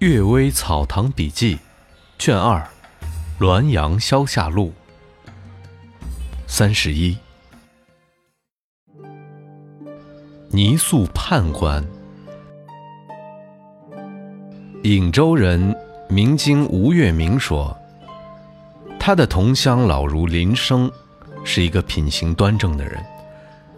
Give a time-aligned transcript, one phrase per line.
[0.06, 1.56] 《岳微草堂笔记》
[2.18, 2.66] 卷二，
[3.44, 4.72] 《滦阳消夏录》
[6.46, 7.18] 三十一。
[10.48, 11.86] 泥塑判官，
[14.82, 15.76] 颍州人
[16.08, 17.76] 明经吴月明说，
[18.98, 20.90] 他的同乡老儒林生
[21.44, 23.04] 是一个品行端正的人。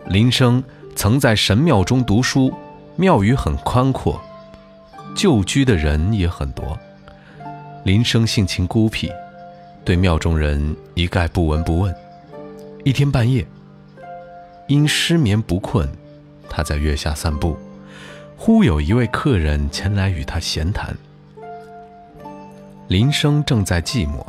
[0.06, 0.62] 林生
[0.94, 2.54] 曾在神庙中读书，
[2.94, 4.22] 庙宇很宽阔。
[5.14, 6.78] 旧居的人也很多。
[7.84, 9.10] 林生性情孤僻，
[9.84, 11.94] 对庙中人一概不闻不问。
[12.84, 13.46] 一天半夜，
[14.68, 15.88] 因失眠不困，
[16.48, 17.56] 他在月下散步，
[18.36, 20.96] 忽有一位客人前来与他闲谈。
[22.88, 24.24] 林生正在寂寞，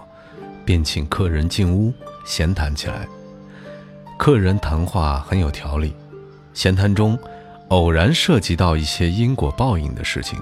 [0.65, 1.93] 便请客人进屋
[2.25, 3.07] 闲谈起来。
[4.17, 5.93] 客人谈话很有条理，
[6.53, 7.17] 闲谈中
[7.69, 10.39] 偶然涉及到一些因果报应的事情。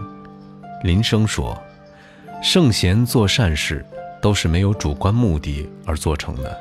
[0.84, 1.56] 林生说
[2.42, 3.86] ：“圣贤做善事，
[4.20, 6.60] 都是没有主观目的而做成的。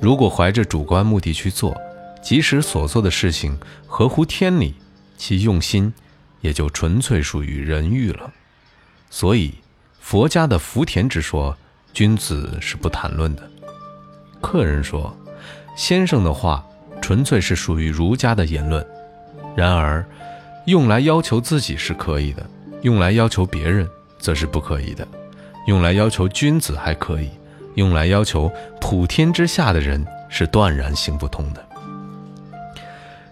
[0.00, 1.76] 如果怀着主观目的去做，
[2.20, 4.74] 即使所做的事情合乎天理，
[5.16, 5.92] 其用心
[6.40, 8.32] 也就纯粹属于人欲了。
[9.10, 9.54] 所以，
[10.00, 11.56] 佛家的福田之说，
[11.92, 13.48] 君子是不谈论的。”
[14.42, 15.16] 客人说
[15.76, 16.66] ：“先生的话，
[17.00, 18.84] 纯粹是属于儒家的言论。
[19.54, 20.04] 然而，
[20.66, 22.44] 用来要求自己是可以的。”
[22.82, 23.88] 用来要求别人，
[24.18, 25.04] 则是不可以的；
[25.66, 27.30] 用来要求君子还可以，
[27.74, 31.64] 用来要求普天之下的人是断然行不通的。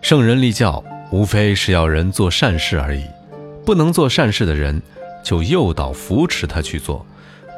[0.00, 3.04] 圣人立教，无非是要人做善事而已。
[3.66, 4.80] 不能做善事的人，
[5.22, 7.04] 就诱导扶持他去做；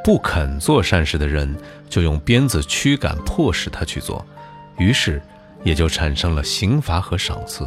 [0.03, 1.55] 不肯做善事的人，
[1.89, 4.27] 就用鞭子驱赶迫使他去做。
[4.79, 5.23] 于是，
[5.63, 7.65] 也就产生了刑罚和赏赐。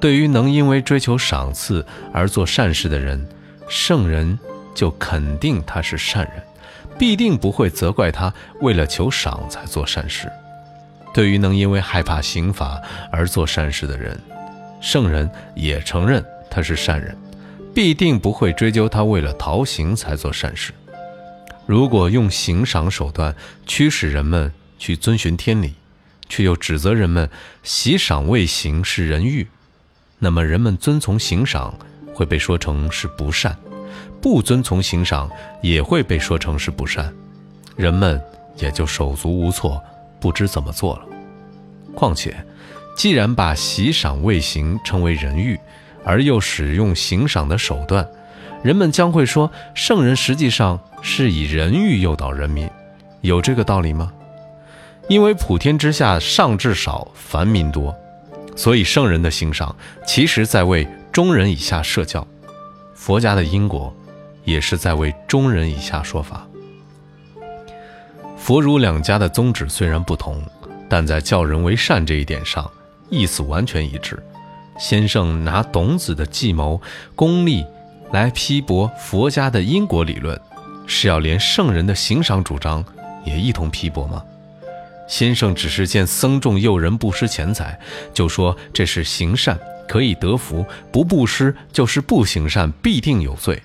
[0.00, 3.26] 对于能因为追求赏赐而做善事的人，
[3.68, 4.38] 圣人
[4.74, 6.42] 就肯定他是善人，
[6.98, 10.30] 必定不会责怪他为了求赏才做善事。
[11.14, 12.80] 对于能因为害怕刑罚
[13.10, 14.20] 而做善事的人，
[14.82, 17.16] 圣人也承认他是善人，
[17.74, 20.72] 必定不会追究他为了逃刑才做善事。
[21.64, 23.34] 如果用刑赏手段
[23.66, 25.72] 驱使人们去遵循天理，
[26.28, 27.28] 却又指责人们
[27.62, 29.48] 喜赏未行是人欲。
[30.26, 31.72] 那么人们遵从行赏
[32.12, 33.56] 会被说成是不善，
[34.20, 35.30] 不遵从行赏
[35.62, 37.14] 也会被说成是不善，
[37.76, 38.20] 人们
[38.56, 39.80] 也就手足无措，
[40.18, 41.06] 不知怎么做了。
[41.94, 42.34] 况且，
[42.96, 45.56] 既然把喜赏未行称为人欲，
[46.02, 48.04] 而又使用行赏的手段，
[48.64, 52.68] 人们将会说圣人实际上是以人欲诱导人民，
[53.20, 54.12] 有这个道理吗？
[55.08, 57.96] 因为普天之下上至少，凡民多。
[58.56, 62.26] 所以，圣人的欣赏，其实在为中人以下设教；
[62.94, 63.94] 佛家的因果，
[64.44, 66.46] 也是在为中人以下说法。
[68.36, 70.42] 佛儒两家的宗旨虽然不同，
[70.88, 72.68] 但在教人为善这一点上，
[73.10, 74.20] 意思完全一致。
[74.78, 76.80] 先生拿董子的计谋
[77.14, 77.64] 功利
[78.12, 80.40] 来批驳佛家的因果理论，
[80.86, 82.84] 是要连圣人的行赏主张
[83.24, 84.22] 也一同批驳吗？
[85.08, 87.78] 先生只是见僧众诱人布施钱财，
[88.12, 89.58] 就说这是行善
[89.88, 93.62] 可以得福，不布施就是不行善，必定有罪。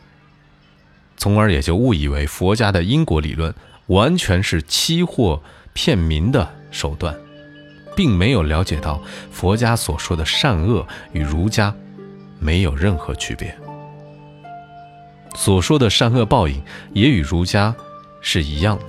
[1.18, 3.54] 从而也就误以为佛家的因果理论
[3.88, 5.40] 完全是欺惑
[5.74, 7.16] 骗民的手段，
[7.96, 11.74] 并没有了解到佛家所说的善恶与儒家
[12.40, 13.56] 没有任何区别，
[15.36, 16.62] 所说的善恶报应
[16.94, 17.76] 也与儒家
[18.22, 18.86] 是一样的。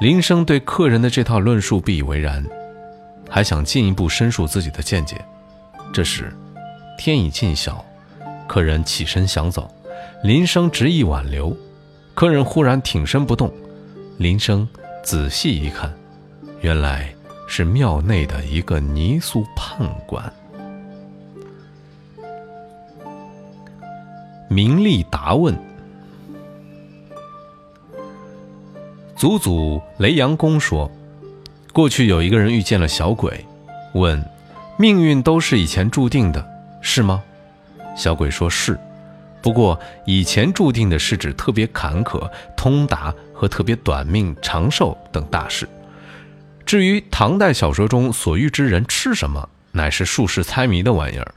[0.00, 2.42] 林生对客人的这套论述不以为然，
[3.28, 5.22] 还想进一步申述自己的见解。
[5.92, 6.32] 这时，
[6.96, 7.84] 天已近晓，
[8.48, 9.70] 客人起身想走，
[10.24, 11.54] 林生执意挽留。
[12.14, 13.52] 客人忽然挺身不动，
[14.16, 14.66] 林生
[15.04, 15.92] 仔细一看，
[16.62, 17.14] 原来
[17.46, 20.32] 是庙内的一个泥塑判官。
[24.48, 25.54] 明利答问。
[29.20, 30.90] 祖祖雷阳公说，
[31.74, 33.44] 过去有一个人遇见了小鬼，
[33.92, 34.18] 问
[34.80, 36.42] ：“命运都是以前注定的，
[36.80, 37.22] 是吗？”
[37.94, 38.80] 小鬼说是，
[39.42, 42.26] 不过以前注定的是指特别坎坷、
[42.56, 45.68] 通达和特别短命、长寿等大事。
[46.64, 51.34] 至于唐代小说中所遇之人吃什么，乃是术士猜谜的玩意儿。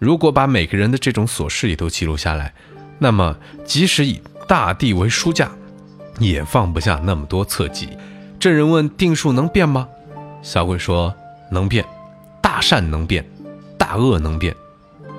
[0.00, 2.52] 如果把每个人的这种琐事也都记录下来，
[2.98, 5.52] 那么即使以大地为书架，
[6.18, 7.88] 也放不下那么多侧记。
[8.38, 9.88] 这人问：“定数能变吗？”
[10.42, 11.14] 小鬼说
[11.50, 11.84] ：“能变，
[12.40, 13.24] 大善能变，
[13.78, 14.54] 大恶能变。”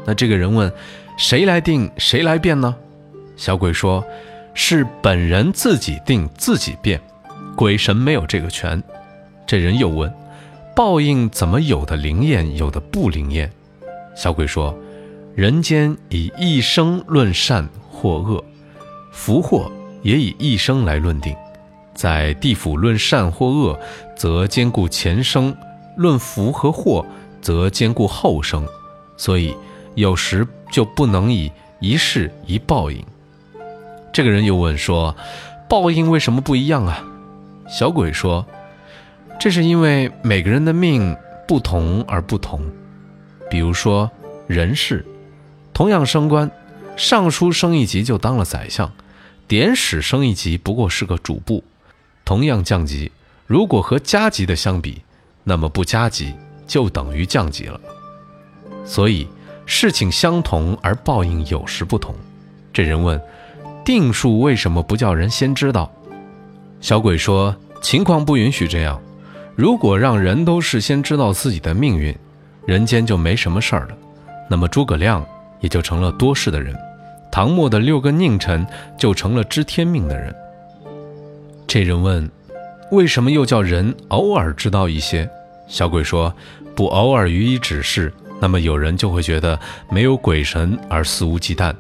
[0.06, 0.72] 那这个人问
[1.18, 1.90] ：“谁来定？
[1.98, 2.76] 谁来变呢？”
[3.38, 4.04] 小鬼说
[4.54, 7.02] ：“是本人自己定自己变，
[7.56, 8.82] 鬼神没有这个权。”
[9.48, 10.14] 这人又问
[10.76, 13.52] ：“报应怎么有的灵验，有的不灵验？”
[14.16, 14.78] 小鬼说
[15.36, 18.44] ：“人间以一生论善或恶，
[19.12, 19.72] 福祸
[20.04, 21.36] 也以一生来论定。
[21.96, 23.80] 在地府论善或恶，
[24.16, 25.54] 则兼顾前生；
[25.96, 27.06] 论福和祸，
[27.42, 28.68] 则兼顾后生。
[29.18, 29.56] 所以
[29.96, 33.04] 有时就不能以一事一报应。”
[34.12, 35.16] 这个人又问说
[35.70, 37.04] ：“报应为什么不一样啊？”
[37.70, 38.46] 小鬼说
[39.40, 41.16] ：“这是因为每个人的命
[41.48, 42.62] 不同而不同。
[43.50, 44.10] 比如说
[44.48, 45.06] 人事，
[45.74, 46.50] 同样升官，
[46.96, 48.92] 尚书升一级就当了宰相，
[49.48, 51.64] 典史升一级不过是个主簿。
[52.26, 53.12] 同样降级，
[53.48, 55.02] 如果和加级的相比，
[55.44, 56.34] 那么不加级
[56.66, 57.80] 就等于降级了。
[58.86, 59.28] 所以
[59.66, 62.16] 事情相同而报应有时不同。”
[62.74, 63.22] 这人问。
[63.86, 65.92] 定数为什么不叫人先知道？
[66.80, 67.54] 小鬼说
[67.84, 68.98] ：“情况不允许这样。
[69.58, 72.16] 如果让人都事先知道自己的命运，
[72.66, 73.98] 人间就没什么事儿了。
[74.50, 75.26] 那么诸葛亮
[75.60, 76.74] 也就成了多事的人，
[77.34, 78.64] 唐末的六个佞臣
[78.96, 80.32] 就成了知天命的人。”
[81.66, 82.30] 这人问
[82.94, 85.28] ：“为什么又叫人偶尔知道一些？”
[85.68, 86.32] 小鬼说
[86.78, 89.60] ：“不偶尔予以指示，那么有人就会觉得
[89.90, 91.74] 没有鬼神而肆无忌惮。”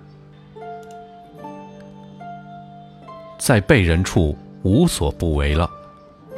[3.37, 5.69] 在被人处无所不为了。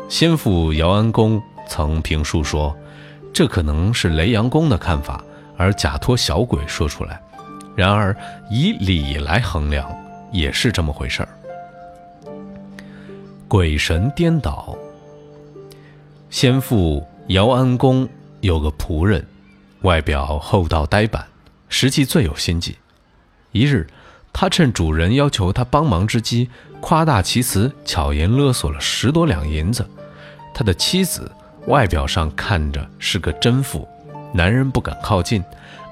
[0.09, 2.75] 先父姚安公曾评述说
[3.31, 5.23] ：“这可能是雷阳公的看法，
[5.55, 7.21] 而假托小鬼说出来。
[7.75, 8.15] 然而
[8.49, 9.93] 以理来衡量，
[10.31, 11.29] 也是这么回事儿。”
[13.47, 14.77] 鬼神颠倒。
[16.29, 18.07] 先父姚安公
[18.41, 19.25] 有个仆人，
[19.81, 21.25] 外表厚道呆板，
[21.69, 22.77] 实际最有心计。
[23.51, 23.87] 一日。
[24.37, 26.49] 他趁主人要求他帮忙之机，
[26.81, 29.89] 夸大其词，巧言勒索了十多两银子。
[30.53, 31.31] 他的妻子
[31.67, 33.87] 外表上看着是个贞妇，
[34.33, 35.41] 男人不敢靠近，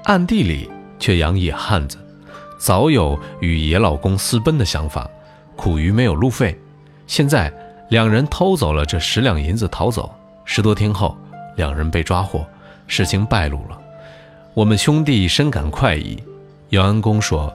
[0.04, 1.98] 暗地里却养野汉子，
[2.58, 5.08] 早有与野老公私奔的想法，
[5.56, 6.58] 苦于没有路费。
[7.06, 7.52] 现在
[7.90, 10.14] 两人偷走了这十两银子逃走，
[10.44, 11.16] 十多天后，
[11.56, 12.46] 两人被抓获，
[12.86, 13.78] 事情败露了。
[14.54, 16.22] 我们兄弟深感快意。
[16.70, 17.54] 姚安公说。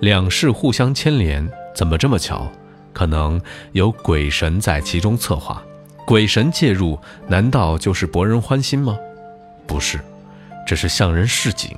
[0.00, 2.46] 两世互相牵连，怎么这么巧？
[2.92, 3.40] 可能
[3.72, 5.62] 有鬼神在其中策划。
[6.06, 8.94] 鬼神介入，难道就是博人欢心吗？
[9.66, 9.98] 不是，
[10.66, 11.74] 这是向人示警。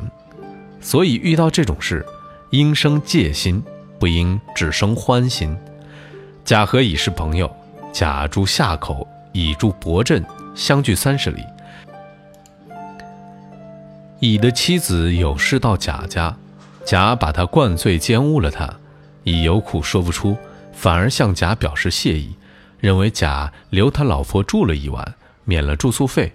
[0.80, 2.04] 所以遇到这种事，
[2.50, 3.62] 应生戒心，
[3.98, 5.56] 不应只生欢心。
[6.44, 7.54] 甲和乙是朋友，
[7.92, 11.42] 甲住夏口，乙住亳镇，相距三十里。
[14.20, 16.36] 乙的妻子有事到甲家。
[16.84, 18.66] 甲把他灌醉，奸污了他，
[19.22, 20.34] 乙有苦说不出，
[20.72, 22.34] 反而向甲表示谢意，
[22.81, 25.14] 认为甲留他老婆住了一晚，
[25.44, 26.32] 免了住宿费。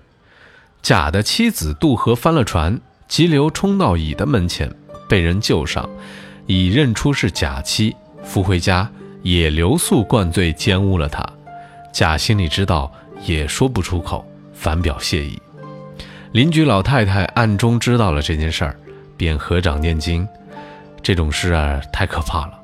[0.83, 4.73] 甲的妻子渡河翻了船，急流冲到乙的门前，
[5.07, 5.87] 被人救上，
[6.47, 8.89] 乙认出是甲妻，扶回家
[9.21, 11.23] 也留宿灌醉，奸污了他。
[11.91, 12.91] 甲心里知道，
[13.25, 15.39] 也说不出口，反表谢意。
[16.31, 18.75] 邻居老太太暗中知道了这件事儿，
[19.15, 20.27] 便合掌念经。
[21.03, 22.59] 这种事啊，太可怕了。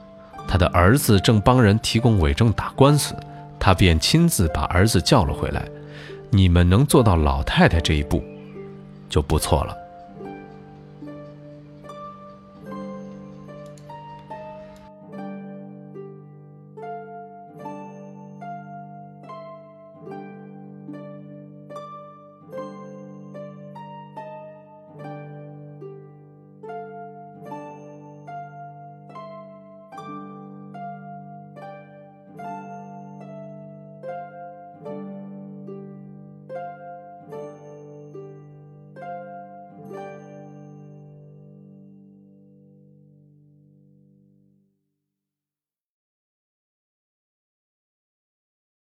[0.48, 3.14] 他的儿子正帮人提供伪证打官司，
[3.60, 5.64] 他便亲自把儿子叫了回来。
[6.32, 8.24] 你们能做到老太太这一步，
[9.08, 9.76] 就不错了。